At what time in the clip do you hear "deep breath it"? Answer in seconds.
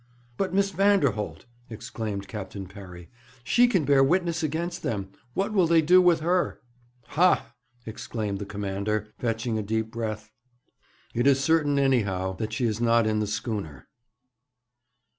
9.61-11.27